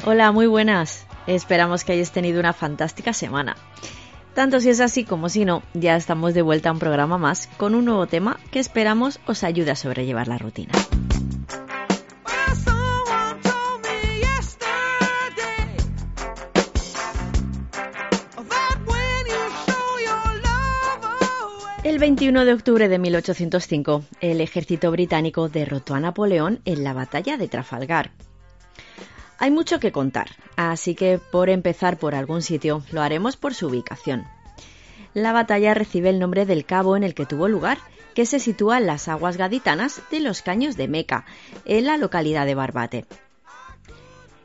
[0.06, 1.04] Hola, muy buenas.
[1.26, 3.56] Esperamos que hayáis tenido una fantástica semana.
[4.34, 7.48] Tanto si es así como si no, ya estamos de vuelta a un programa más
[7.56, 10.72] con un nuevo tema que esperamos os ayude a sobrellevar la rutina.
[21.88, 27.36] El 21 de octubre de 1805, el ejército británico derrotó a Napoleón en la batalla
[27.36, 28.12] de Trafalgar,
[29.38, 33.68] hay mucho que contar, así que por empezar por algún sitio lo haremos por su
[33.68, 34.24] ubicación.
[35.14, 37.78] La batalla recibe el nombre del cabo en el que tuvo lugar,
[38.14, 41.24] que se sitúa en las aguas gaditanas de los Caños de Meca,
[41.64, 43.04] en la localidad de Barbate.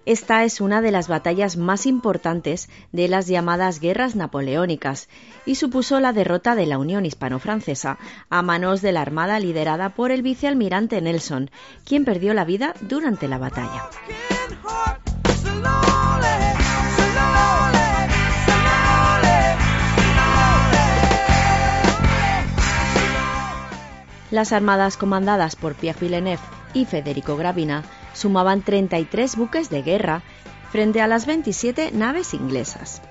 [0.06, 5.08] Esta es una de las batallas más importantes de las llamadas guerras napoleónicas
[5.46, 7.98] y supuso la derrota de la Unión Hispano-Francesa
[8.30, 11.52] a manos de la armada liderada por el vicealmirante Nelson,
[11.86, 13.90] quien perdió la vida durante la batalla.
[24.32, 26.42] Las armadas comandadas por Pierre Villeneuve
[26.74, 27.84] y Federico Gravina
[28.14, 30.24] sumaban 33 buques de guerra
[30.72, 33.02] frente a las 27 naves inglesas.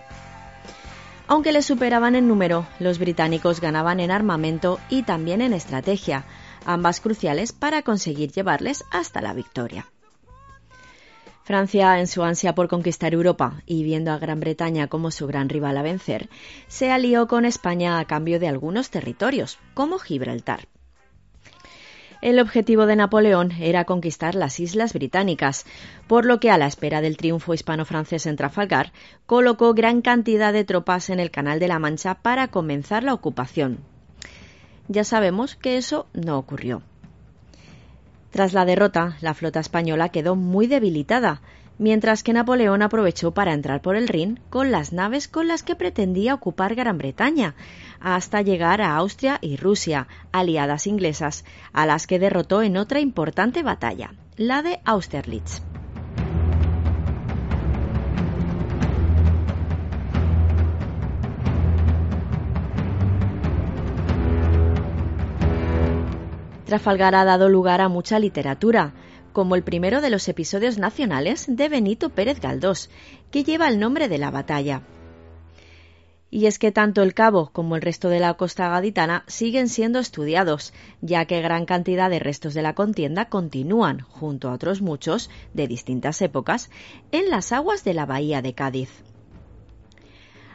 [1.28, 6.24] Aunque les superaban en número, los británicos ganaban en armamento y también en estrategia,
[6.66, 9.86] ambas cruciales para conseguir llevarles hasta la victoria.
[11.44, 15.48] Francia, en su ansia por conquistar Europa y viendo a Gran Bretaña como su gran
[15.48, 16.28] rival a vencer,
[16.68, 20.68] se alió con España a cambio de algunos territorios, como Gibraltar.
[22.22, 25.66] El objetivo de Napoleón era conquistar las islas británicas,
[26.06, 28.92] por lo que a la espera del triunfo hispano-francés en Trafalgar,
[29.26, 33.80] colocó gran cantidad de tropas en el Canal de la Mancha para comenzar la ocupación.
[34.86, 36.82] Ya sabemos que eso no ocurrió.
[38.30, 41.42] Tras la derrota, la flota española quedó muy debilitada,
[41.82, 45.74] mientras que Napoleón aprovechó para entrar por el Rin con las naves con las que
[45.74, 47.56] pretendía ocupar Gran Bretaña,
[48.00, 53.64] hasta llegar a Austria y Rusia, aliadas inglesas, a las que derrotó en otra importante
[53.64, 55.60] batalla, la de Austerlitz.
[66.64, 68.92] Trafalgar ha dado lugar a mucha literatura,
[69.32, 72.90] como el primero de los episodios nacionales de Benito Pérez Galdós,
[73.30, 74.82] que lleva el nombre de la batalla.
[76.30, 79.98] Y es que tanto el cabo como el resto de la costa gaditana siguen siendo
[79.98, 80.72] estudiados,
[81.02, 85.68] ya que gran cantidad de restos de la contienda continúan, junto a otros muchos, de
[85.68, 86.70] distintas épocas,
[87.10, 88.88] en las aguas de la bahía de Cádiz.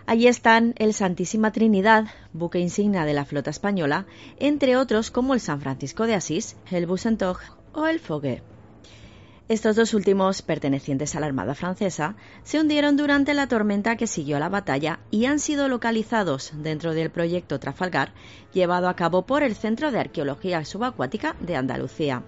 [0.07, 4.07] Allí están el Santísima Trinidad, buque insignia de la flota española,
[4.39, 8.56] entre otros como el San Francisco de Asís, el Bucentaure o el Foguet.
[9.49, 14.35] Estos dos últimos, pertenecientes a la Armada francesa, se hundieron durante la tormenta que siguió
[14.35, 18.11] a la batalla y han sido localizados dentro del proyecto Trafalgar,
[18.53, 22.23] llevado a cabo por el Centro de Arqueología Subacuática de Andalucía.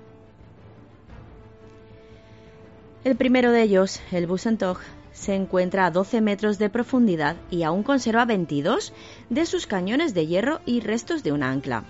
[3.04, 4.80] El primero de ellos, el Bucentaure,
[5.12, 8.94] se encuentra a 12 metros de profundidad y aún conserva 22
[9.30, 11.84] de sus cañones de hierro y restos de un ancla.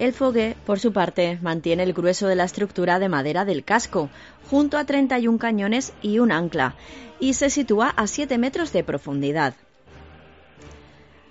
[0.00, 4.08] El Foguet, por su parte, mantiene el grueso de la estructura de madera del casco,
[4.48, 6.74] junto a 31 cañones y un ancla,
[7.20, 9.54] y se sitúa a 7 metros de profundidad.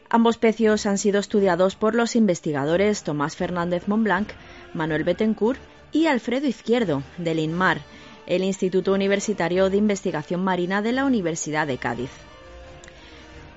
[0.08, 4.30] Ambos pecios han sido estudiados por los investigadores Tomás Fernández Montblanc,
[4.76, 5.60] Manuel Bettencourt
[5.92, 7.82] y Alfredo Izquierdo, del INMAR,
[8.28, 12.12] el Instituto Universitario de Investigación Marina de la Universidad de Cádiz.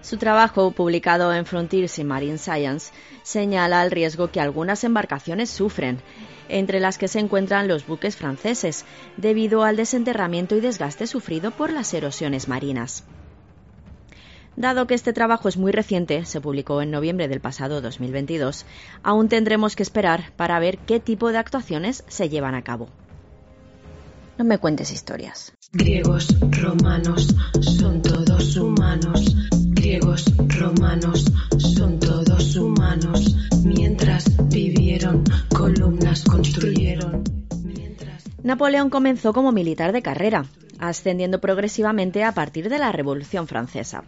[0.03, 2.93] Su trabajo, publicado en Frontiers in Marine Science,
[3.23, 6.01] señala el riesgo que algunas embarcaciones sufren,
[6.49, 8.85] entre las que se encuentran los buques franceses,
[9.17, 13.05] debido al desenterramiento y desgaste sufrido por las erosiones marinas.
[14.57, 18.67] Dado que este trabajo es muy reciente, se publicó en noviembre del pasado 2022,
[19.05, 22.89] aún tendremos que esperar para ver qué tipo de actuaciones se llevan a cabo.
[24.37, 25.53] No me cuentes historias.
[25.73, 27.29] Griegos, romanos,
[27.61, 29.62] son todos humanos
[30.01, 31.25] romanos,
[31.59, 33.37] son todos humanos.
[33.65, 35.25] Mientras vivieron,
[35.55, 37.23] columnas construyeron.
[38.43, 40.47] Napoleón comenzó como militar de carrera,
[40.79, 44.05] ascendiendo progresivamente a partir de la Revolución Francesa.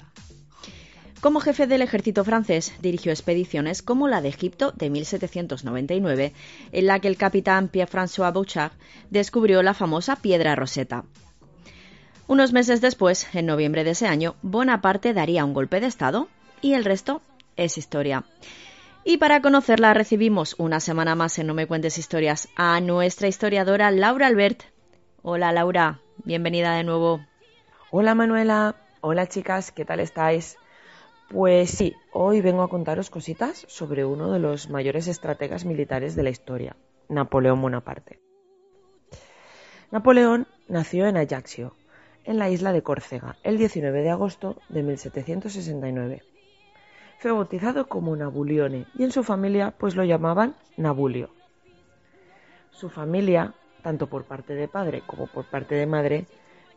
[1.21, 6.33] Como jefe del ejército francés, dirigió expediciones como la de Egipto de 1799,
[6.73, 8.73] en la que el capitán Pierre-François Bouchard
[9.11, 11.05] descubrió la famosa piedra roseta.
[12.27, 16.29] Unos meses después, en noviembre de ese año, Bonaparte daría un golpe de Estado
[16.63, 17.21] y el resto
[17.57, 18.25] es historia.
[19.05, 23.91] Y para conocerla recibimos una semana más en No me cuentes historias a nuestra historiadora
[23.91, 24.63] Laura Albert.
[25.21, 27.21] Hola Laura, bienvenida de nuevo.
[27.91, 30.57] Hola Manuela, hola chicas, ¿qué tal estáis?
[31.29, 36.23] Pues sí, hoy vengo a contaros cositas sobre uno de los mayores estrategas militares de
[36.23, 36.75] la historia,
[37.11, 38.19] Napoleón Bonaparte.
[39.91, 41.75] Napoleón nació en Ajaccio,
[42.25, 46.23] en la isla de Córcega, el 19 de agosto de 1769.
[47.19, 51.31] Fue bautizado como Nabulione y en su familia pues lo llamaban Nabulio.
[52.71, 56.27] Su familia, tanto por parte de padre como por parte de madre,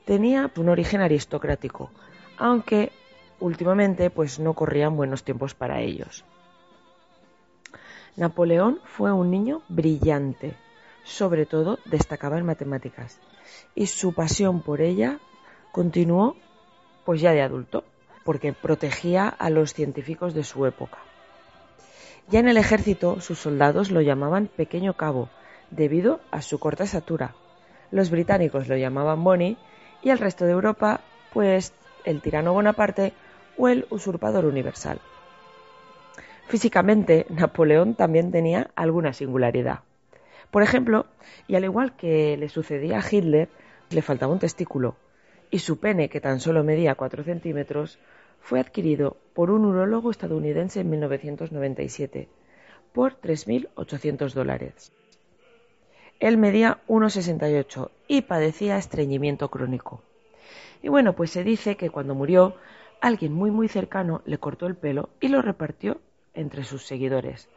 [0.06, 1.92] tenía un origen aristocrático,
[2.38, 2.92] aunque
[3.40, 6.24] últimamente pues no corrían buenos tiempos para ellos.
[8.16, 10.56] Napoleón fue un niño brillante,
[11.04, 13.20] sobre todo destacaba en matemáticas,
[13.76, 15.20] y su pasión por ella
[15.78, 16.36] continuó
[17.06, 17.84] pues ya de adulto,
[18.24, 20.98] porque protegía a los científicos de su época.
[22.30, 25.30] Ya en el ejército sus soldados lo llamaban Pequeño Cabo,
[25.70, 27.36] debido a su corta estatura.
[27.92, 29.56] Los británicos lo llamaban Bonnie
[30.02, 31.02] y el resto de Europa,
[31.32, 31.74] pues
[32.06, 33.14] el tirano Bonaparte
[33.56, 35.00] o el usurpador universal.
[36.48, 39.82] Físicamente, Napoleón también tenía alguna singularidad.
[40.50, 41.06] Por ejemplo,
[41.48, 43.48] y al igual que le sucedía a Hitler,
[43.92, 44.96] le faltaba un testículo,
[45.52, 48.00] y su pene, que tan solo medía 4 centímetros,
[48.42, 52.28] fue adquirido por un urólogo estadounidense en 1997
[52.94, 54.92] por 3.800 dólares.
[56.20, 60.02] Él medía 1,68 y padecía estreñimiento crónico.
[60.82, 62.56] Y bueno, pues se dice que cuando murió
[63.02, 66.00] alguien muy muy cercano le cortó el pelo y lo repartió
[66.34, 67.50] entre sus seguidores.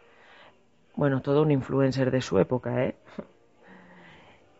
[0.94, 2.96] Bueno, todo un influencer de su época, ¿eh?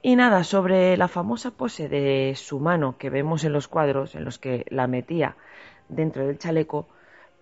[0.03, 4.25] Y nada, sobre la famosa pose de su mano que vemos en los cuadros, en
[4.25, 5.37] los que la metía
[5.89, 6.89] dentro del chaleco,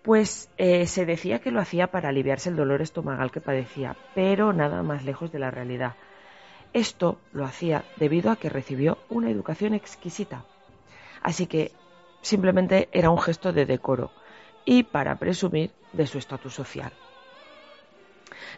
[0.01, 4.51] pues eh, se decía que lo hacía para aliviarse el dolor estomagal que padecía, pero
[4.51, 5.95] nada más lejos de la realidad.
[6.73, 10.43] Esto lo hacía debido a que recibió una educación exquisita.
[11.21, 11.71] Así que
[12.21, 14.11] simplemente era un gesto de decoro
[14.65, 16.91] y para presumir de su estatus social.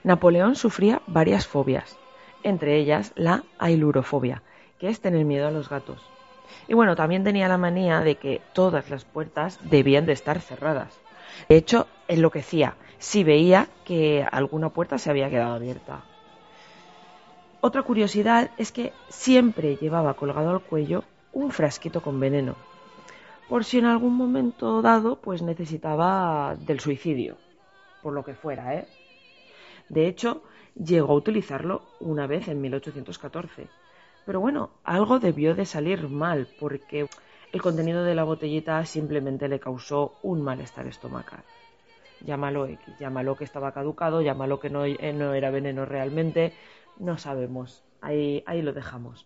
[0.04, 2.01] Napoleón sufría varias fobias,
[2.44, 4.44] entre ellas la ailurofobia,
[4.80, 6.02] que es tener miedo a los gatos.
[6.68, 11.00] Y bueno, también tenía la manía de que todas las puertas debían de estar cerradas.
[11.48, 16.04] De hecho, enloquecía si veía que alguna puerta se había quedado abierta.
[17.62, 21.04] Otra curiosidad es que siempre llevaba colgado al cuello
[21.34, 22.56] un frasquito con veneno,
[23.50, 27.38] por si en algún momento dado pues necesitaba del suicidio,
[28.02, 28.88] por lo que fuera, ¿eh?
[29.90, 30.44] De hecho,
[30.76, 33.68] llegó a utilizarlo una vez en 1814.
[34.26, 37.08] Pero bueno, algo debió de salir mal, porque
[37.52, 41.44] el contenido de la botellita simplemente le causó un malestar estomacal.
[42.26, 46.54] Llámalo que estaba caducado, llámalo que no, eh, no era veneno realmente,
[47.00, 47.84] no sabemos.
[48.00, 49.26] Ahí, ahí lo dejamos.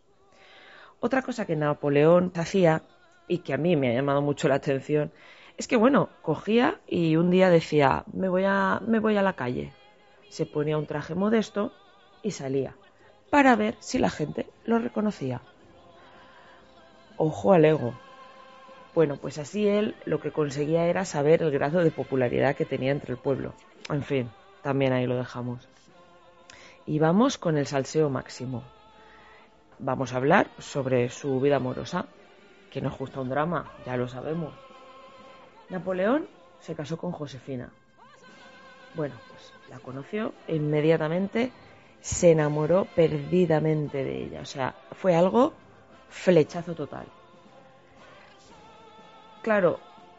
[1.02, 2.84] Otra cosa que Napoleón hacía
[3.28, 5.12] y que a mí me ha llamado mucho la atención,
[5.58, 9.34] es que bueno, cogía y un día decía, me voy a, me voy a la
[9.34, 9.74] calle.
[10.30, 11.72] Se ponía un traje modesto
[12.22, 12.76] y salía,
[13.30, 15.42] para ver si la gente lo reconocía.
[17.18, 17.94] Ojo al ego.
[18.94, 22.92] Bueno, pues así él lo que conseguía era saber el grado de popularidad que tenía
[22.92, 23.54] entre el pueblo.
[23.90, 24.30] En fin,
[24.62, 25.68] también ahí lo dejamos.
[26.86, 28.64] Y vamos con el salseo máximo.
[29.80, 32.06] Vamos a hablar sobre su vida amorosa,
[32.72, 34.54] que nos gusta un drama, ya lo sabemos.
[35.70, 36.28] Napoleón
[36.60, 37.72] se casó con Josefina.
[38.96, 41.54] Bueno, pues la conoció inmediatamente
[42.00, 44.42] se enamoró perdidamente de ella.
[44.42, 45.62] O sea, fue algo
[46.08, 47.12] flechazo total.
[49.42, 49.72] Claro,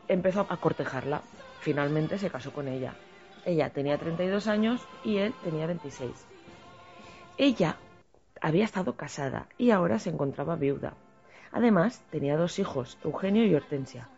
[0.09, 1.29] empezó a cortejarla.
[1.59, 2.97] Finalmente se casó con ella.
[3.45, 6.29] Ella tenía 32 años y él tenía 26.
[7.37, 7.81] Ella
[8.41, 10.99] había estado casada y ahora se encontraba viuda.
[11.53, 14.11] Además, tenía dos hijos, Eugenio y Hortensia.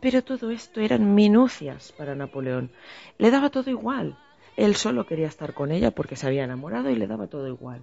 [0.00, 2.70] Pero todo esto eran minucias para Napoleón.
[3.18, 4.18] Le daba todo igual.
[4.56, 7.82] Él solo quería estar con ella porque se había enamorado y le daba todo igual.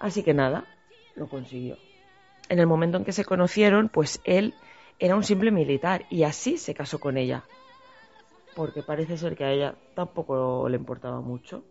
[0.00, 0.64] Así que nada,
[1.16, 1.76] lo consiguió.
[2.48, 4.54] En el momento en que se conocieron, pues él
[4.98, 7.44] era un simple militar y así se casó con ella.
[8.54, 11.62] Porque parece ser que a ella tampoco le importaba mucho.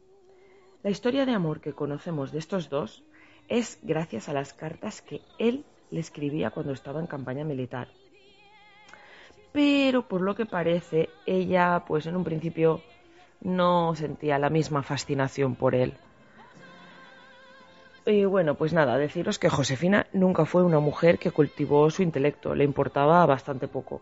[0.84, 3.04] La historia de amor que conocemos de estos dos
[3.50, 7.88] es gracias a las cartas que él le escribía cuando estaba en campaña militar.
[9.58, 12.80] Pero por lo que parece ella pues en un principio
[13.42, 15.94] no sentía la misma fascinación por él.
[18.06, 22.54] Y bueno, pues nada, deciros que Josefina nunca fue una mujer que cultivó su intelecto,
[22.54, 24.00] le importaba bastante poco.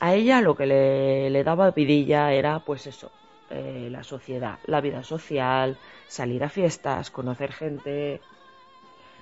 [0.00, 3.12] A ella lo que le, daba vidilla era pues eso,
[3.50, 5.76] eh, la sociedad, la vida social,
[6.08, 8.20] salir a fiestas, conocer gente.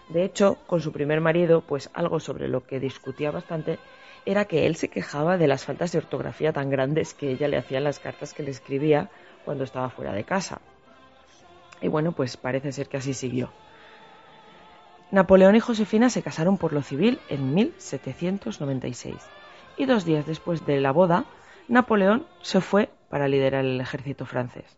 [0.09, 3.78] De hecho, con su primer marido, pues algo sobre lo que discutía bastante
[4.26, 7.56] era que él se quejaba de las faltas de ortografía tan grandes que ella le
[7.56, 9.09] hacía en las cartas que le escribía
[9.45, 10.61] cuando estaba fuera de casa.
[11.80, 13.50] Y bueno, pues parece ser que así siguió.
[15.12, 19.14] Napoleón y Josefina se casaron por lo civil en 1796
[19.76, 21.25] y dos días después de la boda,
[21.68, 24.76] Napoleón se fue para liderar el ejército francés.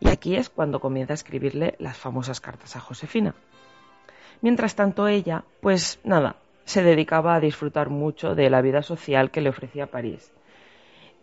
[0.00, 3.34] Y aquí es cuando comienza a escribirle las famosas cartas a Josefina.
[4.40, 9.40] Mientras tanto ella, pues nada, se dedicaba a disfrutar mucho de la vida social que
[9.40, 10.32] le ofrecía París.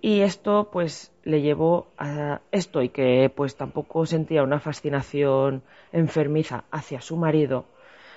[0.02, 6.66] Y esto pues le llevó a esto y que pues tampoco sentía una fascinación enfermiza
[6.72, 7.66] hacia su marido,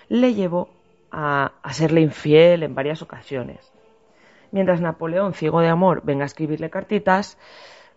[0.08, 0.68] le llevó
[1.10, 3.72] a, serle infiel en varias ocasiones.
[4.52, 7.38] Mientras Napoleón, ciego de amor, venga a escribirle cartitas,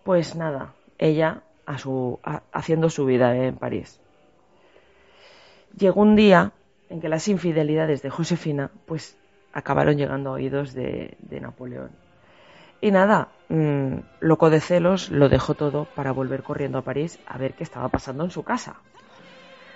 [0.04, 2.20] pues nada, ella a su,
[2.52, 4.00] haciendo su vida en París.
[5.78, 6.52] Llegó un día
[6.94, 9.18] en que las infidelidades de Josefina pues
[9.52, 11.90] acabaron llegando a oídos de, Napoleón.
[12.82, 17.40] Y nada, mm, loco de celos, lo dejó todo para volver corriendo a París a
[17.40, 18.76] ver qué estaba pasando en su casa.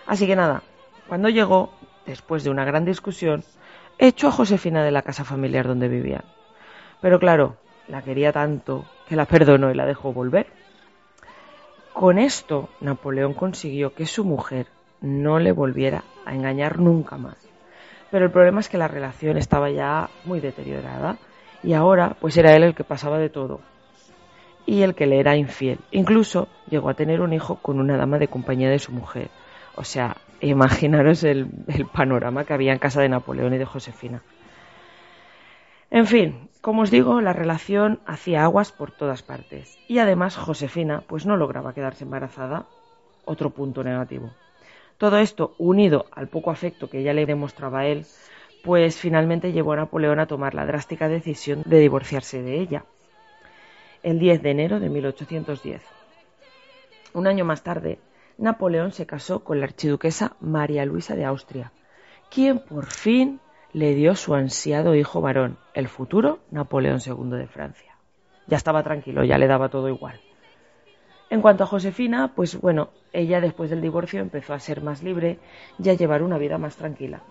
[0.06, 0.62] Así que nada,
[1.08, 1.72] cuando llegó,
[2.06, 3.44] después de una gran discusión,
[3.98, 6.24] echó a Josefina de la casa familiar donde vivían.
[7.02, 7.58] Pero claro,
[7.88, 10.46] la quería tanto que la perdonó y la dejó volver.
[11.94, 14.68] Con esto, Napoleón consiguió que su mujer
[15.02, 17.38] no le volviera a engañar nunca más.
[18.12, 21.18] Pero el problema es que la relación estaba ya muy deteriorada
[21.64, 23.60] y ahora pues era él el que pasaba de todo
[24.68, 25.80] y el que le era infiel.
[25.92, 29.30] Incluso llegó a tener un hijo con una dama de compañía de su mujer.
[29.76, 31.48] O sea, imaginaros el,
[31.94, 34.22] panorama que había en casa de Napoleón y de Josefina.
[35.90, 39.80] En fin, como os digo, la relación hacía aguas por todas partes.
[39.88, 42.66] Y además Josefina pues no lograba quedarse embarazada.
[43.24, 44.32] Otro punto negativo.
[44.98, 48.06] Todo esto, unido al poco afecto que ella le demostraba a él,
[48.64, 52.86] pues finalmente llevó a Napoleón a tomar la drástica decisión de divorciarse de ella.
[54.02, 55.82] El 10 de enero de 1810.
[57.14, 58.00] Un año más tarde,
[58.38, 61.72] Napoleón se casó con la archiduquesa María Luisa de Austria,
[62.30, 63.40] quien por fin
[63.74, 67.96] le dio su ansiado hijo varón, el futuro Napoleón II de Francia.
[68.48, 70.20] Ya estaba tranquilo, ya le daba todo igual.
[71.30, 75.40] En cuanto a Josefina, pues bueno, ella después del divorcio empezó a ser más libre
[75.78, 77.22] y a llevar una vida más tranquila.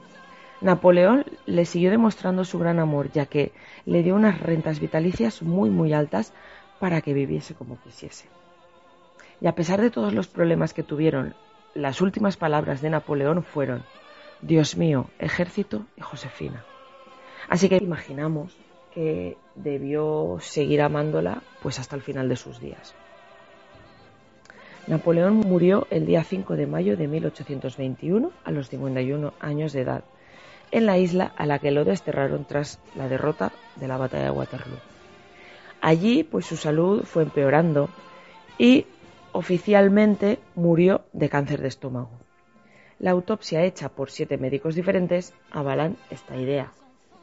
[0.61, 3.53] Napoleón le siguió demostrando su gran amor, ya que
[3.85, 6.33] le dio unas rentas vitalicias muy muy altas
[6.79, 8.26] para que viviese como quisiese.
[9.41, 11.35] Y a pesar de todos los problemas que tuvieron,
[11.75, 13.83] las últimas palabras de Napoleón fueron
[14.41, 16.65] Dios mío, ejército y Josefina.
[17.49, 18.57] Así que imaginamos
[18.93, 22.95] que debió seguir amándola pues hasta el final de sus días.
[24.87, 30.05] Napoleón murió el día 5 de mayo de 1821 a los 51 años de edad
[30.71, 34.31] en la isla a la que lo desterraron tras la derrota de la batalla de
[34.31, 34.78] Waterloo.
[35.81, 37.88] Allí pues su salud fue empeorando
[38.59, 38.87] y
[39.33, 42.11] oficialmente murió de cáncer de estómago.
[42.99, 46.73] La autopsia hecha por siete médicos diferentes avalan esta idea.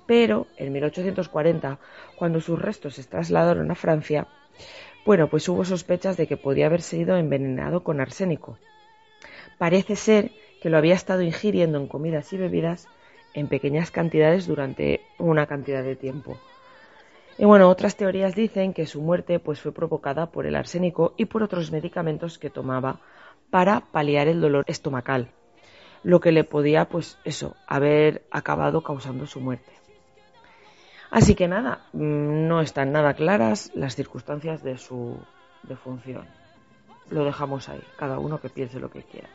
[0.05, 1.79] Pero en 1840,
[2.17, 4.27] cuando sus restos se trasladaron a Francia,
[5.05, 8.57] bueno, pues hubo sospechas de que podía haber sido envenenado con arsénico.
[9.57, 10.31] Parece ser
[10.61, 12.87] que lo había estado ingiriendo en comidas y bebidas
[13.33, 16.37] en pequeñas cantidades durante una cantidad de tiempo.
[17.37, 21.25] Y bueno, otras teorías dicen que su muerte pues fue provocada por el arsénico y
[21.25, 22.99] por otros medicamentos que tomaba
[23.49, 25.31] para paliar el dolor estomacal,
[26.03, 29.82] lo que le podía pues eso, haber acabado causando su muerte.
[31.13, 35.15] Así que nada, mm, no están nada claras las circunstancias de su
[35.61, 36.25] defunción.
[37.11, 39.29] Lo dejamos ahí, cada uno que piense lo que quiera.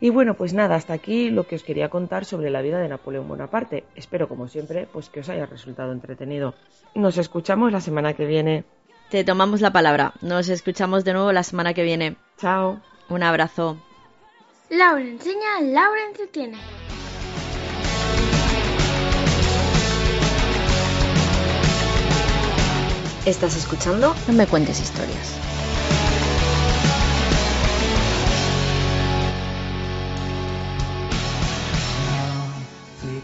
[0.00, 2.88] Y bueno, pues nada, hasta aquí lo que os quería contar sobre la vida de
[2.88, 3.84] Napoleón Bonaparte.
[3.94, 6.54] Espero, como siempre, pues que os haya resultado entretenido.
[6.94, 8.64] Nos escuchamos la semana que viene.
[9.10, 10.14] Te tomamos la palabra.
[10.22, 12.16] Nos escuchamos de nuevo la semana que viene.
[12.38, 12.80] Chao.
[13.10, 13.76] Un abrazo.
[14.70, 16.56] Laura enseña, Laura entretiene.
[23.26, 25.38] Estás escuchando No me cuentes historias.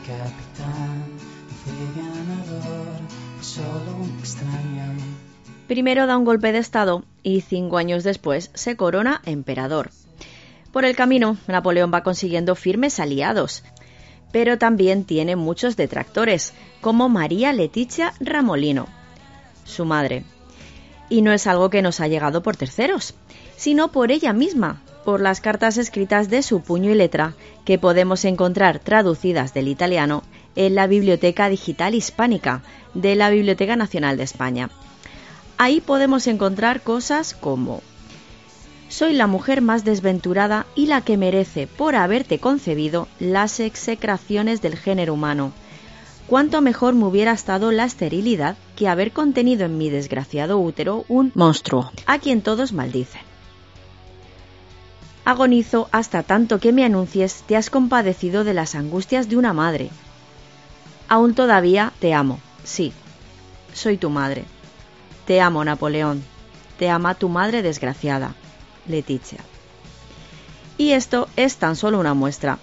[0.07, 1.05] capitán,
[1.63, 2.87] fui ganador,
[3.41, 4.97] solo un extraño
[5.69, 9.91] Primero da un golpe de Estado y cinco años después se corona emperador.
[10.73, 13.63] Por el camino, Napoleón va consiguiendo firmes aliados,
[14.33, 18.89] pero también tiene muchos detractores, como María Leticia Ramolino,
[19.71, 20.25] su madre.
[21.09, 23.15] Y no es algo que nos ha llegado por terceros,
[23.57, 27.35] sino por ella misma, por las cartas escritas de su puño y letra
[27.65, 30.23] que podemos encontrar traducidas del italiano
[30.57, 32.63] en la Biblioteca Digital Hispánica
[32.95, 34.71] de la Biblioteca Nacional de España.
[35.59, 37.83] Ahí podemos encontrar cosas como
[38.89, 44.77] Soy la mujer más desventurada y la que merece, por haberte concebido, las execraciones del
[44.77, 45.53] género humano.
[46.31, 51.33] Cuánto mejor me hubiera estado la esterilidad que haber contenido en mi desgraciado útero un
[51.35, 53.23] monstruo, a quien todos maldicen.
[55.25, 59.91] Agonizo hasta tanto que me anuncies te has compadecido de las angustias de una madre.
[61.09, 62.93] Aún todavía te amo, sí,
[63.73, 64.45] soy tu madre.
[65.27, 66.23] Te amo, Napoleón.
[66.79, 68.37] Te ama tu madre desgraciada,
[68.87, 69.41] Leticia.
[70.79, 72.61] Y esto es tan solo una muestra.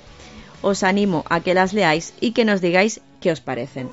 [0.61, 3.89] Os animo a que las leáis y que nos digáis qué os parecen.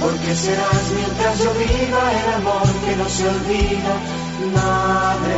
[0.00, 4.00] porque serás mientras yo viva el amor que no se olvida,
[4.54, 5.34] madre.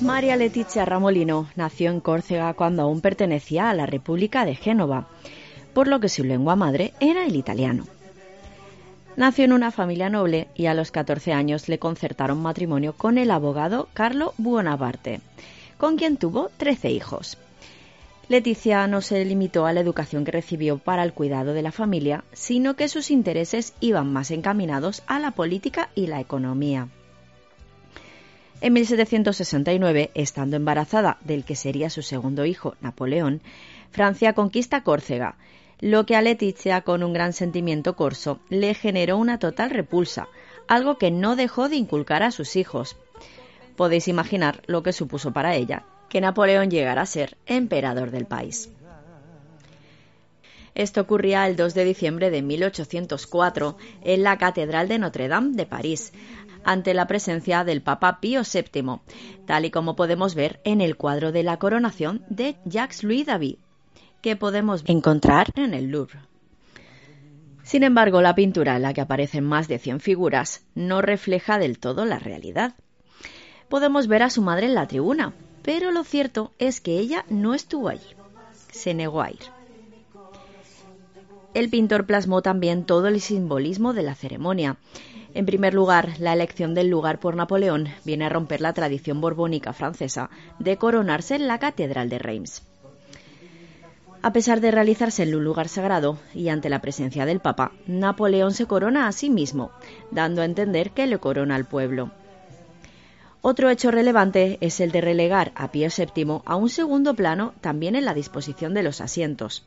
[0.00, 5.08] María Leticia Ramolino nació en Córcega cuando aún pertenecía a la República de Génova
[5.72, 7.86] por lo que su lengua madre era el italiano.
[9.16, 13.30] Nació en una familia noble y a los 14 años le concertaron matrimonio con el
[13.30, 15.20] abogado Carlo Buonaparte,
[15.76, 17.36] con quien tuvo 13 hijos.
[18.32, 22.24] Leticia no se limitó a la educación que recibió para el cuidado de la familia,
[22.32, 26.88] sino que sus intereses iban más encaminados a la política y la economía.
[28.62, 33.42] En 1769, estando embarazada del que sería su segundo hijo, Napoleón,
[33.90, 35.36] Francia conquista Córcega,
[35.80, 40.26] lo que a Leticia, con un gran sentimiento corso, le generó una total repulsa,
[40.68, 42.96] algo que no dejó de inculcar a sus hijos.
[43.76, 48.70] Podéis imaginar lo que supuso para ella que Napoleón llegara a ser emperador del país.
[50.74, 55.64] Esto ocurría el 2 de diciembre de 1804 en la Catedral de Notre Dame de
[55.64, 56.12] París,
[56.64, 59.00] ante la presencia del Papa Pío VII,
[59.46, 63.56] tal y como podemos ver en el cuadro de la coronación de Jacques-Louis David,
[64.20, 66.18] que podemos encontrar en el Louvre.
[67.62, 71.78] Sin embargo, la pintura en la que aparecen más de 100 figuras no refleja del
[71.78, 72.74] todo la realidad.
[73.70, 77.54] Podemos ver a su madre en la tribuna, pero lo cierto es que ella no
[77.54, 78.16] estuvo allí.
[78.70, 79.40] Se negó a ir.
[81.54, 84.76] El pintor plasmó también todo el simbolismo de la ceremonia.
[85.34, 89.72] En primer lugar, la elección del lugar por Napoleón viene a romper la tradición borbónica
[89.72, 92.62] francesa de coronarse en la Catedral de Reims.
[94.22, 98.54] A pesar de realizarse en un lugar sagrado y ante la presencia del Papa, Napoleón
[98.54, 99.72] se corona a sí mismo,
[100.10, 102.12] dando a entender que le corona al pueblo.
[103.44, 107.96] Otro hecho relevante es el de relegar a Pío VII a un segundo plano también
[107.96, 109.64] en la disposición de los asientos.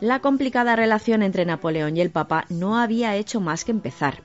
[0.00, 4.22] La complicada relación entre Napoleón y el Papa no había hecho más que empezar.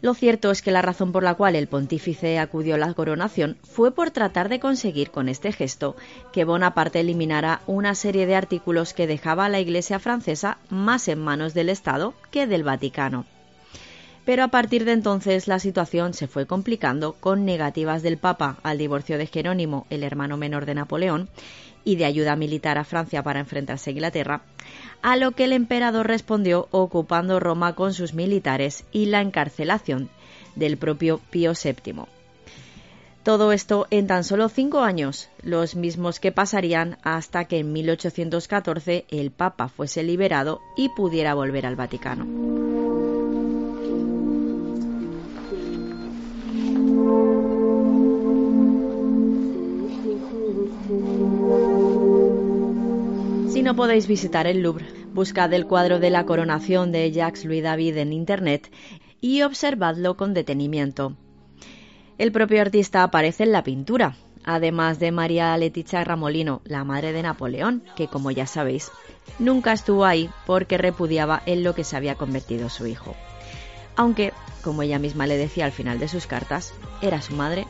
[0.00, 3.56] Lo cierto es que la razón por la cual el pontífice acudió a la coronación
[3.64, 5.96] fue por tratar de conseguir con este gesto
[6.32, 11.18] que Bonaparte eliminara una serie de artículos que dejaba a la Iglesia francesa más en
[11.18, 13.26] manos del Estado que del Vaticano.
[14.24, 18.78] Pero a partir de entonces la situación se fue complicando con negativas del Papa al
[18.78, 21.28] divorcio de Jerónimo, el hermano menor de Napoleón,
[21.84, 24.42] y de ayuda militar a Francia para enfrentarse a Inglaterra,
[25.02, 30.08] a lo que el emperador respondió ocupando Roma con sus militares y la encarcelación
[30.56, 32.04] del propio Pío VII.
[33.22, 39.06] Todo esto en tan solo cinco años, los mismos que pasarían hasta que en 1814
[39.08, 42.43] el Papa fuese liberado y pudiera volver al Vaticano.
[53.64, 58.12] No podéis visitar el Louvre, buscad el cuadro de la coronación de Jacques-Louis David en
[58.12, 58.70] Internet
[59.22, 61.16] y observadlo con detenimiento.
[62.18, 67.22] El propio artista aparece en la pintura, además de María Leticia Ramolino, la madre de
[67.22, 68.90] Napoleón, que como ya sabéis,
[69.38, 73.16] nunca estuvo ahí porque repudiaba en lo que se había convertido su hijo.
[73.96, 77.66] Aunque, como ella misma le decía al final de sus cartas, era su madre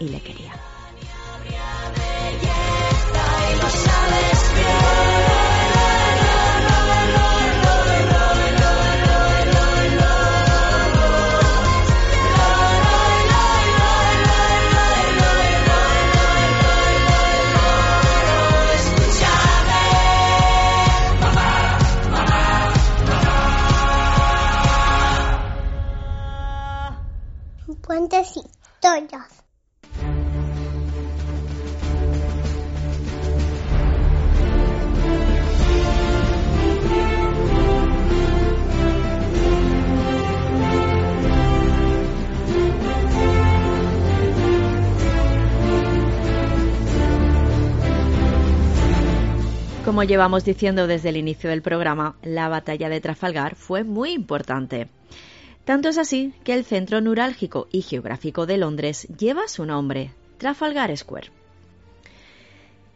[0.00, 0.54] y le quería.
[49.84, 54.88] Como llevamos diciendo desde el inicio del programa, la batalla de Trafalgar fue muy importante.
[55.66, 60.96] Tanto es así que el centro neurálgico y geográfico de Londres lleva su nombre, Trafalgar
[60.96, 61.30] Square.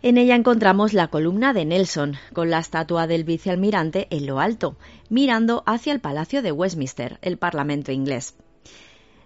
[0.03, 4.77] En ella encontramos la columna de Nelson, con la estatua del vicealmirante en lo alto,
[5.11, 8.35] mirando hacia el Palacio de Westminster, el Parlamento inglés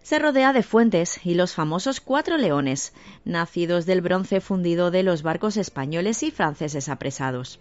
[0.04, 2.92] se rodea de fuentes y los famosos cuatro leones,
[3.24, 7.59] nacidos del bronce fundido de los barcos españoles y franceses apresados.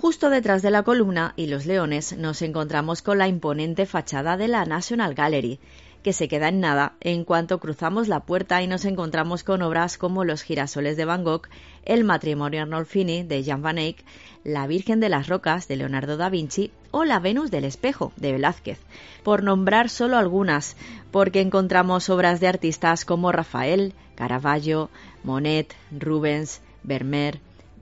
[0.00, 4.48] Justo detrás de la columna y los leones nos encontramos con la imponente fachada de
[4.48, 5.58] la National Gallery,
[6.02, 6.94] que se queda en nada.
[7.02, 11.22] En cuanto cruzamos la puerta y nos encontramos con obras como Los girasoles de Van
[11.22, 11.48] Gogh,
[11.84, 14.02] El matrimonio Arnolfini de Jan van Eyck,
[14.42, 18.32] La Virgen de las Rocas de Leonardo da Vinci o La Venus del Espejo de
[18.32, 18.78] Velázquez,
[19.22, 20.78] por nombrar solo algunas,
[21.10, 24.88] porque encontramos obras de artistas como Rafael, Caravaggio,
[25.24, 27.38] Monet, Rubens, Vermeer,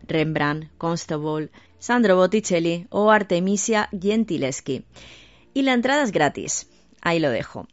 [0.09, 4.85] Rembrandt, Constable, Sandro Botticelli o Artemisia Gentileschi.
[5.55, 6.69] Y la entrada es gratis.
[7.01, 7.67] Ahí lo dejo.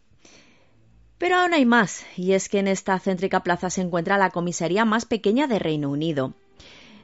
[1.18, 4.86] Pero aún hay más, y es que en esta céntrica plaza se encuentra la comisaría
[4.86, 6.34] más pequeña de Reino Unido.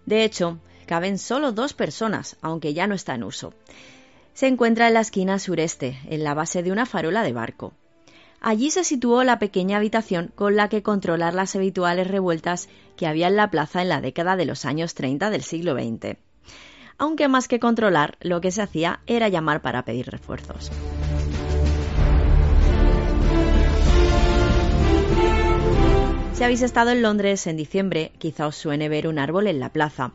[0.06, 3.54] De hecho, caben solo dos personas, aunque ya no está en uso.
[4.34, 7.74] Se encuentra en la esquina sureste, en la base de una farola de barco.
[8.42, 13.28] Allí se situó la pequeña habitación con la que controlar las habituales revueltas que había
[13.28, 16.18] en la plaza en la década de los años 30 del siglo XX.
[16.97, 20.71] Aunque más que controlar, lo que se hacía era llamar para pedir refuerzos.
[26.34, 29.69] Si habéis estado en Londres en diciembre, quizá os suene ver un árbol en la
[29.69, 30.12] plaza.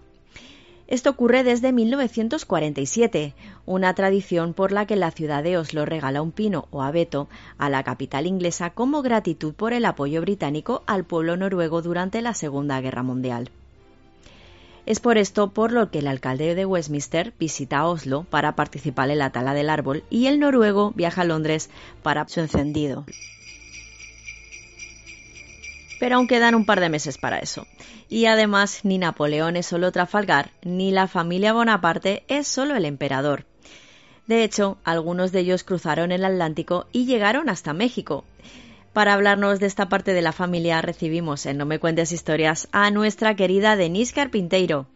[0.88, 3.34] Esto ocurre desde 1947,
[3.64, 7.70] una tradición por la que la ciudad de Oslo regala un pino o abeto a
[7.70, 12.80] la capital inglesa como gratitud por el apoyo británico al pueblo noruego durante la Segunda
[12.80, 13.50] Guerra Mundial.
[14.86, 19.18] Es por esto por lo que el alcalde de Westminster visita Oslo para participar en
[19.18, 21.68] la tala del árbol y el noruego viaja a Londres
[22.02, 23.04] para su encendido
[25.98, 27.66] pero aún quedan un par de meses para eso.
[28.08, 33.46] Y además, ni Napoleón es solo Trafalgar, ni la familia Bonaparte es solo el emperador.
[34.26, 38.24] De hecho, algunos de ellos cruzaron el Atlántico y llegaron hasta México.
[38.96, 42.90] Para hablarnos de esta parte de la familia recibimos en No me cuentes historias a
[42.90, 44.86] nuestra querida Denise Carpinteiro.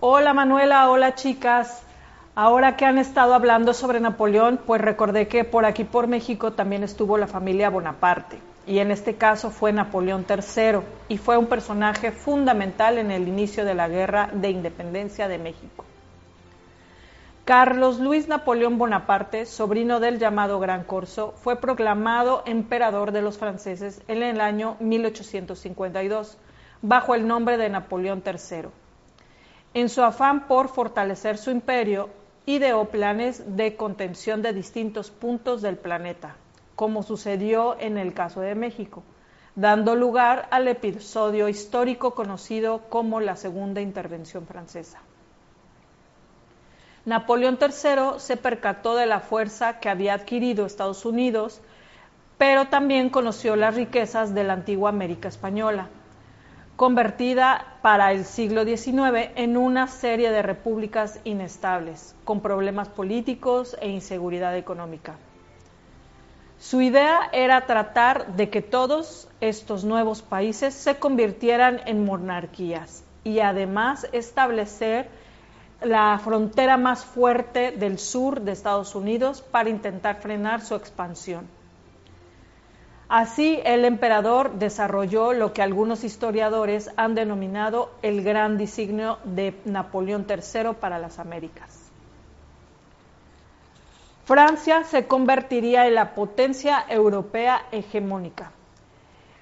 [0.00, 1.82] Hola Manuela, hola chicas.
[2.34, 6.82] Ahora que han estado hablando sobre Napoleón, pues recordé que por aquí por México también
[6.82, 10.78] estuvo la familia Bonaparte y en este caso fue Napoleón III,
[11.10, 15.83] y fue un personaje fundamental en el inicio de la Guerra de Independencia de México.
[17.44, 24.00] Carlos Luis Napoleón Bonaparte, sobrino del llamado Gran Corso, fue proclamado emperador de los franceses
[24.08, 26.38] en el año 1852,
[26.80, 28.70] bajo el nombre de Napoleón III.
[29.74, 32.08] En su afán por fortalecer su imperio,
[32.46, 36.36] ideó planes de contención de distintos puntos del planeta,
[36.74, 39.02] como sucedió en el caso de México,
[39.54, 45.02] dando lugar al episodio histórico conocido como la Segunda Intervención Francesa.
[47.06, 51.60] Napoleón III se percató de la fuerza que había adquirido Estados Unidos,
[52.38, 55.88] pero también conoció las riquezas de la antigua América Española,
[56.76, 63.88] convertida para el siglo XIX en una serie de repúblicas inestables, con problemas políticos e
[63.90, 65.16] inseguridad económica.
[66.58, 73.40] Su idea era tratar de que todos estos nuevos países se convirtieran en monarquías y
[73.40, 75.10] además establecer
[75.84, 81.46] la frontera más fuerte del sur de Estados Unidos para intentar frenar su expansión.
[83.08, 90.26] Así, el emperador desarrolló lo que algunos historiadores han denominado el gran designio de Napoleón
[90.28, 91.84] III para las Américas.
[94.24, 98.52] Francia se convertiría en la potencia europea hegemónica.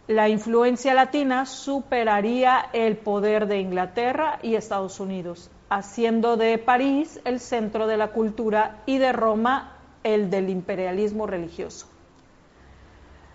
[0.08, 7.40] La influencia latina superaría el poder de Inglaterra y Estados Unidos, haciendo de París el
[7.40, 9.72] centro de la cultura y de Roma
[10.04, 11.86] el del imperialismo religioso.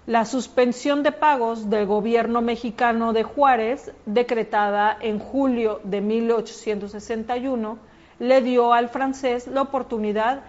[0.05, 7.77] La suspensión de pagos del gobierno mexicano de Juárez, decretada en julio de 1861,
[8.19, 10.41] le dio al francés la oportunidad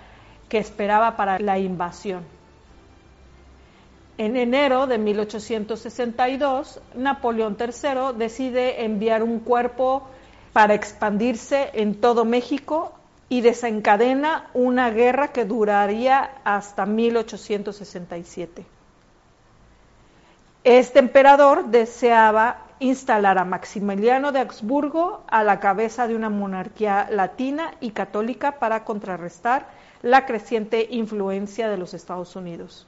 [0.48, 2.22] que esperaba para la invasión.
[4.18, 10.08] En enero de 1862, Napoleón III decide enviar un cuerpo
[10.52, 12.92] para expandirse en todo México
[13.28, 18.66] y desencadena una guerra que duraría hasta 1867.
[20.64, 27.72] Este emperador deseaba instalar a Maximiliano de Habsburgo a la cabeza de una monarquía latina
[27.80, 29.66] y católica para contrarrestar
[30.02, 32.86] la creciente influencia de los Estados Unidos.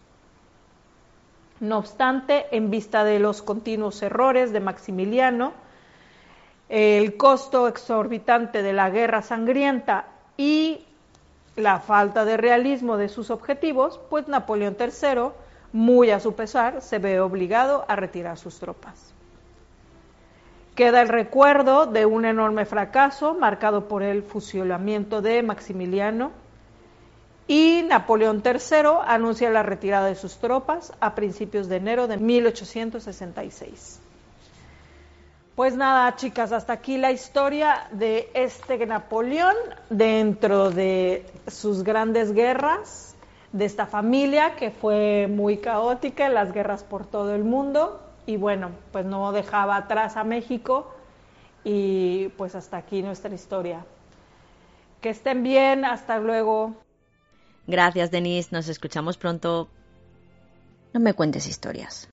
[1.59, 5.53] No obstante, en vista de los continuos errores de Maximiliano,
[6.70, 10.06] el costo exorbitante de la guerra sangrienta
[10.37, 10.87] y
[11.56, 15.33] la falta de realismo de sus objetivos, pues Napoleón III,
[15.72, 19.12] muy a su pesar, se ve obligado a retirar sus tropas.
[20.76, 26.30] Queda el recuerdo de un enorme fracaso marcado por el fusilamiento de Maximiliano
[27.48, 34.00] y Napoleón III anuncia la retirada de sus tropas a principios de enero de 1866.
[35.61, 39.55] Pues nada, chicas, hasta aquí la historia de este Napoleón
[39.90, 43.14] dentro de sus grandes guerras,
[43.53, 48.38] de esta familia que fue muy caótica en las guerras por todo el mundo y
[48.38, 50.94] bueno, pues no dejaba atrás a México
[51.62, 53.85] y pues hasta aquí nuestra historia.
[55.03, 56.73] Que estén bien, hasta luego.
[57.66, 59.68] Gracias, Denise, nos escuchamos pronto.
[60.94, 62.10] No me cuentes historias.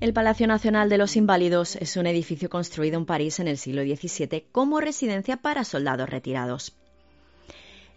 [0.00, 3.82] El Palacio Nacional de los Inválidos es un edificio construido en París en el siglo
[3.82, 6.72] XVII como residencia para soldados retirados.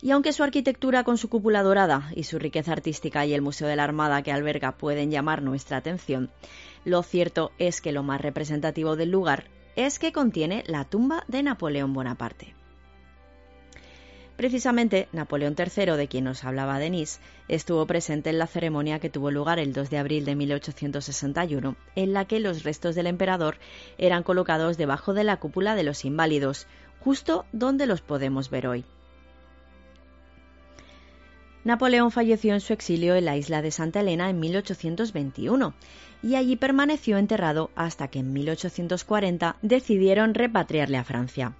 [0.01, 3.67] Y aunque su arquitectura con su cúpula dorada y su riqueza artística y el Museo
[3.67, 6.31] de la Armada que alberga pueden llamar nuestra atención,
[6.85, 9.43] lo cierto es que lo más representativo del lugar
[9.75, 12.55] es que contiene la tumba de Napoleón Bonaparte.
[14.41, 19.29] Precisamente, Napoleón III, de quien nos hablaba Denis, estuvo presente en la ceremonia que tuvo
[19.29, 23.57] lugar el 2 de abril de 1861, en la que los restos del emperador
[23.99, 26.65] eran colocados debajo de la cúpula de los inválidos,
[27.01, 28.83] justo donde los podemos ver hoy.
[31.63, 35.75] Napoleón falleció en su exilio en la isla de Santa Elena en 1821
[36.23, 41.53] y allí permaneció enterrado hasta que en 1840 decidieron repatriarle a Francia.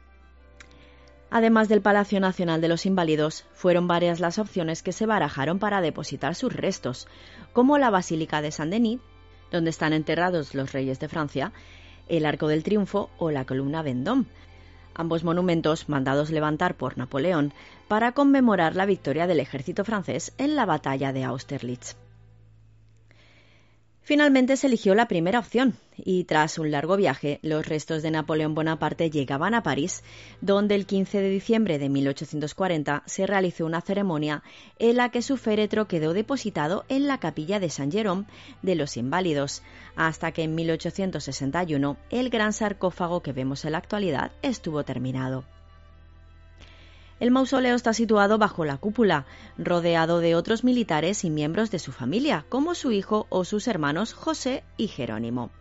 [1.34, 5.80] Además del Palacio Nacional de los Inválidos, fueron varias las opciones que se barajaron para
[5.80, 7.08] depositar sus restos,
[7.54, 9.00] como la Basílica de Saint-Denis,
[9.50, 11.54] donde están enterrados los reyes de Francia,
[12.10, 14.26] el Arco del Triunfo o la Columna Vendôme,
[14.94, 17.54] ambos monumentos mandados levantar por Napoleón
[17.88, 21.96] para conmemorar la victoria del ejército francés en la batalla de Austerlitz.
[24.12, 28.54] Finalmente se eligió la primera opción y tras un largo viaje los restos de Napoleón
[28.54, 30.04] Bonaparte llegaban a París,
[30.42, 34.44] donde el 15 de diciembre de 1840 se realizó una ceremonia
[34.80, 38.26] en la que su féretro quedó depositado en la capilla de San Jerome
[38.62, 39.64] de los Inválidos,
[39.96, 45.46] hasta que en 1861 el gran sarcófago que vemos en la actualidad estuvo terminado.
[47.22, 51.92] El mausoleo está situado bajo la cúpula, rodeado de otros militares y miembros de su
[51.92, 55.52] familia, como su hijo o sus hermanos José y Jerónimo.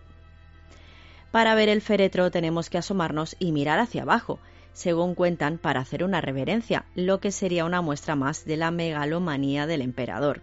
[1.30, 4.40] Para ver el féretro tenemos que asomarnos y mirar hacia abajo,
[4.72, 9.66] según cuentan, para hacer una reverencia, lo que sería una muestra más de la megalomanía
[9.66, 10.40] del emperador.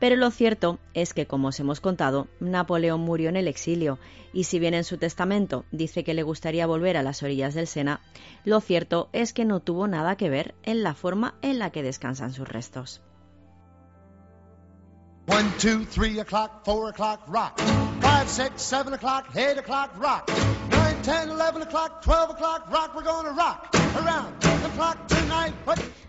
[0.00, 3.98] Pero lo cierto es que, como os hemos contado, Napoleón murió en el exilio,
[4.32, 7.66] y si bien en su testamento dice que le gustaría volver a las orillas del
[7.66, 8.00] Sena,
[8.44, 11.82] lo cierto es que no tuvo nada que ver en la forma en la que
[11.82, 13.02] descansan sus restos.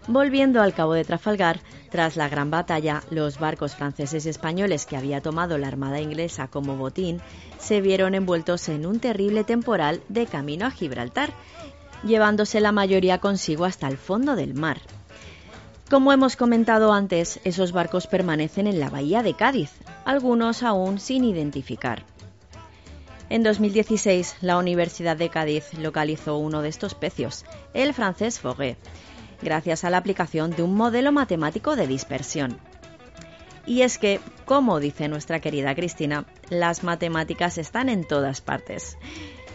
[0.07, 4.97] Volviendo al cabo de Trafalgar, tras la gran batalla, los barcos franceses y españoles que
[4.97, 7.21] había tomado la Armada inglesa como botín
[7.57, 11.31] se vieron envueltos en un terrible temporal de camino a Gibraltar,
[12.03, 14.79] llevándose la mayoría consigo hasta el fondo del mar.
[15.89, 19.71] Como hemos comentado antes, esos barcos permanecen en la bahía de Cádiz,
[20.05, 22.10] algunos aún sin identificar.
[23.31, 28.77] En 2016, la Universidad de Cádiz localizó uno de estos pecios, el francés Foguet,
[29.41, 32.59] gracias a la aplicación de un modelo matemático de dispersión.
[33.65, 38.97] Y es que, como dice nuestra querida Cristina, las matemáticas están en todas partes.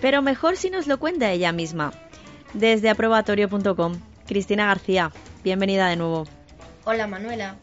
[0.00, 1.92] Pero mejor si nos lo cuenta ella misma.
[2.54, 5.12] Desde aprobatorio.com, Cristina García,
[5.44, 6.26] bienvenida de nuevo.
[6.86, 7.56] Hola Manuela,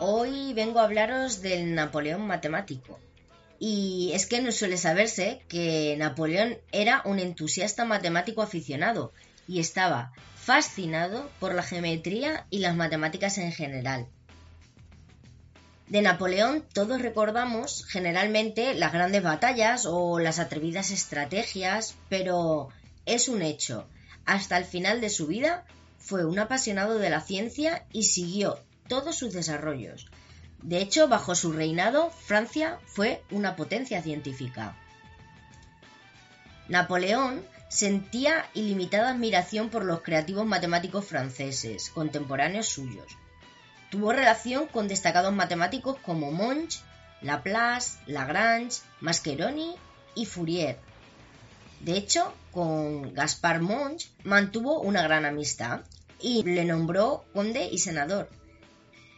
[0.00, 2.98] hoy vengo a hablaros del Napoleón matemático.
[3.58, 9.12] Y es que no suele saberse que Napoleón era un entusiasta matemático aficionado
[9.48, 14.06] y estaba fascinado por la geometría y las matemáticas en general.
[15.88, 22.68] De Napoleón todos recordamos generalmente las grandes batallas o las atrevidas estrategias, pero
[23.06, 23.88] es un hecho.
[24.26, 25.64] Hasta el final de su vida
[25.98, 30.06] fue un apasionado de la ciencia y siguió todos sus desarrollos.
[30.62, 34.76] De hecho, bajo su reinado, Francia fue una potencia científica.
[36.68, 43.06] Napoleón sentía ilimitada admiración por los creativos matemáticos franceses, contemporáneos suyos.
[43.90, 46.80] Tuvo relación con destacados matemáticos como Monge,
[47.22, 49.76] Laplace, Lagrange, Mascheroni
[50.14, 50.78] y Fourier.
[51.80, 55.80] De hecho, con Gaspard Monge mantuvo una gran amistad
[56.20, 58.28] y le nombró conde y senador.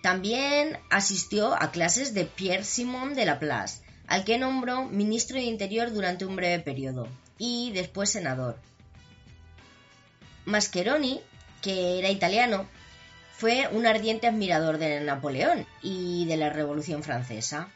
[0.02, 5.92] También asistió a clases de Pierre Simon de Laplace, al que nombró ministro de Interior
[5.92, 7.06] durante un breve periodo
[7.38, 8.58] y después senador.
[10.46, 11.20] Mascheroni,
[11.62, 12.66] que era italiano,
[13.36, 17.68] fue un ardiente admirador de Napoleón y de la Revolución Francesa.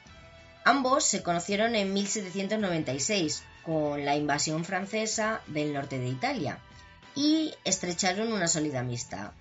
[0.64, 6.58] Ambos se conocieron en 1796 con la invasión francesa del norte de Italia
[7.14, 9.32] y estrecharon una sólida amistad.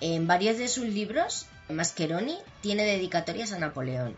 [0.00, 4.16] En varios de sus libros, Mascheroni tiene dedicatorias a Napoleón.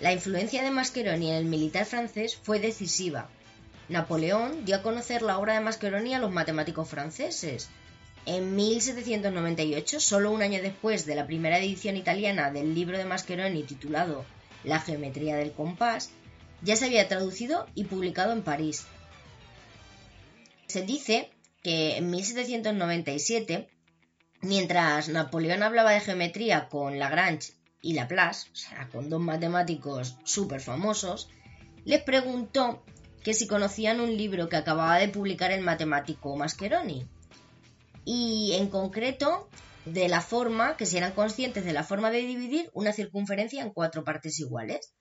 [0.00, 3.28] La influencia de Mascheroni en el militar francés fue decisiva.
[3.88, 7.68] Napoleón dio a conocer la obra de Mascheroni a los matemáticos franceses.
[8.26, 13.64] En 1798, solo un año después de la primera edición italiana del libro de Mascheroni
[13.64, 14.24] titulado
[14.62, 16.10] La geometría del compás,
[16.62, 18.86] ya se había traducido y publicado en París.
[20.68, 21.30] Se dice
[21.62, 23.68] que en 1797,
[24.42, 30.60] mientras Napoleón hablaba de geometría con Lagrange y Laplace, o sea, con dos matemáticos súper
[30.60, 31.30] famosos,
[31.84, 32.82] les preguntó
[33.22, 37.06] que si conocían un libro que acababa de publicar el matemático Mascheroni.
[38.04, 39.48] Y en concreto,
[39.84, 43.70] de la forma, que si eran conscientes de la forma de dividir una circunferencia en
[43.70, 44.92] cuatro partes iguales,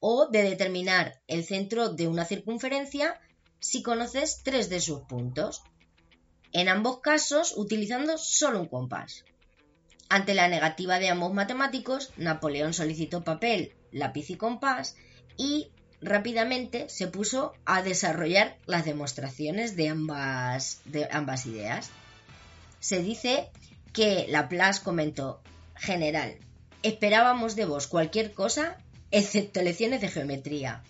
[0.00, 3.20] o de determinar el centro de una circunferencia
[3.60, 5.62] si conoces tres de sus puntos
[6.52, 9.24] en ambos casos utilizando solo un compás.
[10.08, 14.96] Ante la negativa de ambos matemáticos, Napoleón solicitó papel, lápiz y compás
[15.36, 21.90] y rápidamente se puso a desarrollar las demostraciones de ambas, de ambas ideas.
[22.80, 23.50] Se dice
[23.92, 25.40] que Laplace comentó,
[25.74, 26.36] General,
[26.82, 28.78] esperábamos de vos cualquier cosa
[29.10, 30.82] excepto lecciones de geometría.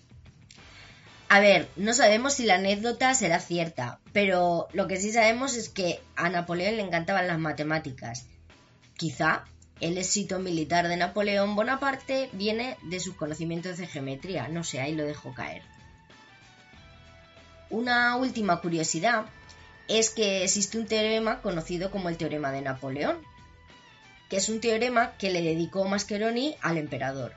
[1.31, 5.69] A ver, no sabemos si la anécdota será cierta, pero lo que sí sabemos es
[5.69, 8.25] que a Napoleón le encantaban las matemáticas.
[8.97, 9.45] Quizá
[9.79, 14.95] el éxito militar de Napoleón Bonaparte viene de sus conocimientos de geometría, no sé, ahí
[14.95, 15.61] lo dejo caer.
[17.69, 19.27] Una última curiosidad
[19.87, 23.17] es que existe un teorema conocido como el teorema de Napoleón,
[24.31, 27.33] que es un teorema que le dedicó Mascheroni al emperador.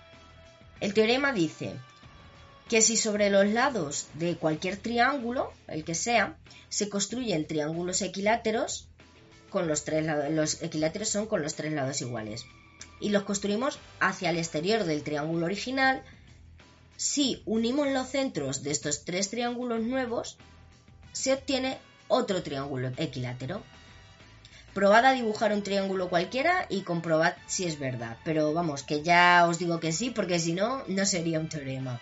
[0.80, 1.74] El teorema dice
[2.68, 6.36] que si sobre los lados de cualquier triángulo, el que sea,
[6.68, 8.88] se construyen triángulos equiláteros,
[9.50, 12.46] con los tres lados, los equiláteros son con los tres lados iguales,
[13.00, 16.02] y los construimos hacia el exterior del triángulo original,
[16.96, 20.38] si unimos los centros de estos tres triángulos nuevos,
[21.12, 23.62] se obtiene otro triángulo equilátero.
[24.72, 28.16] Probad a dibujar un triángulo cualquiera y comprobad si es verdad.
[28.24, 32.00] Pero vamos, que ya os digo que sí, porque si no, no sería un teorema.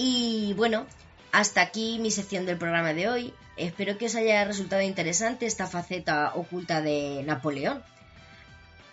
[0.00, 0.86] Y bueno,
[1.32, 3.34] hasta aquí mi sección del programa de hoy.
[3.56, 7.82] Espero que os haya resultado interesante esta faceta oculta de Napoleón.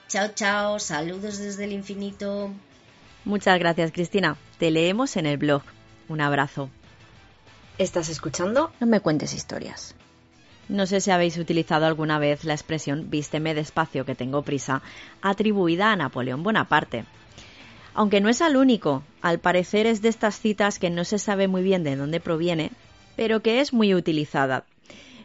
[0.08, 2.50] Chao, chao, saludos desde el infinito.
[3.24, 4.36] Muchas gracias, Cristina.
[4.58, 5.62] Te leemos en el blog.
[6.10, 6.72] Un abrazo.
[7.78, 8.72] ¿Estás escuchando?
[8.80, 9.94] No me cuentes historias.
[10.70, 14.82] No sé si habéis utilizado alguna vez la expresión vísteme despacio que tengo prisa,
[15.22, 17.06] atribuida a Napoleón Bonaparte
[17.96, 21.48] aunque no es al único, al parecer es de estas citas que no se sabe
[21.48, 22.72] muy bien de dónde proviene,
[23.16, 24.66] pero que es muy utilizada.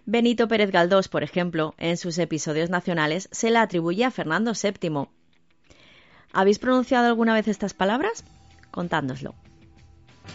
[0.06, 5.08] Benito Pérez Galdós, por ejemplo, en sus episodios nacionales se la atribuye a Fernando VII.
[6.32, 8.24] ¿Habéis pronunciado alguna vez estas palabras?
[8.70, 9.34] Contándoslo.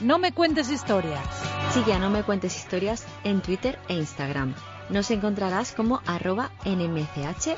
[0.02, 1.26] No me cuentes historias.
[1.74, 4.54] Sigue a No me cuentes historias en Twitter e Instagram.
[4.90, 7.56] Nos encontrarás como arroba nmch-podcast.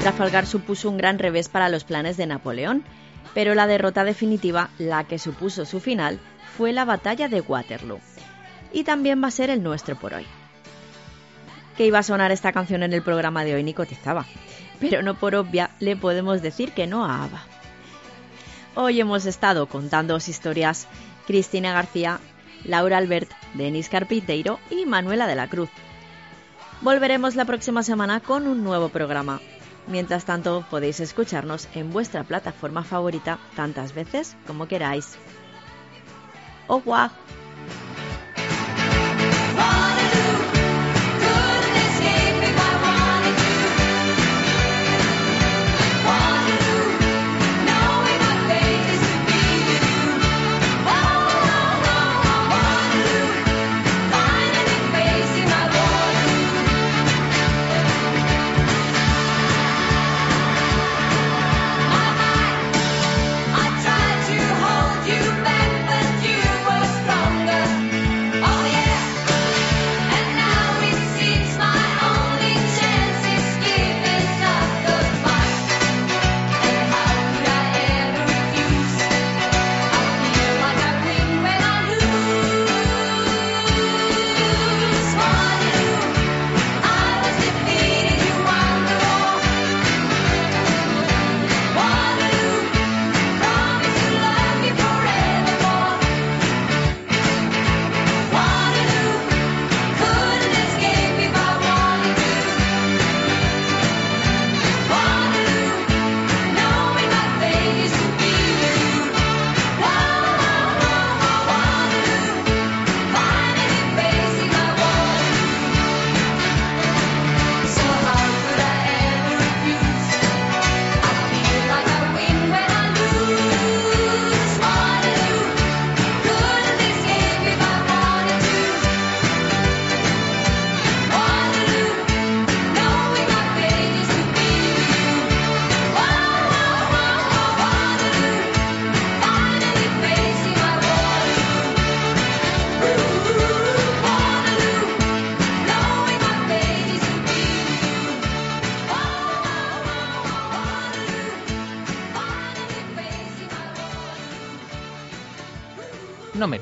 [0.00, 2.82] Trafalgar supuso un gran revés para los planes de Napoleón,
[3.34, 6.18] pero la derrota definitiva, la que supuso su final,
[6.56, 8.00] fue la batalla de Waterloo.
[8.72, 10.24] Y también va a ser el nuestro por hoy.
[11.76, 14.24] Que iba a sonar esta canción en el programa de hoy ni cotizaba,
[14.80, 17.42] pero no por obvia le podemos decir que no a Ava.
[18.76, 20.86] Hoy hemos estado contándoos historias
[21.26, 22.20] Cristina García,
[22.64, 25.68] Laura Albert, Denis Carpinteiro y Manuela de la Cruz.
[26.80, 29.42] Volveremos la próxima semana con un nuevo programa.
[29.86, 35.16] Mientras tanto, podéis escucharnos en vuestra plataforma favorita tantas veces como queráis.
[36.68, 37.10] Au revoir.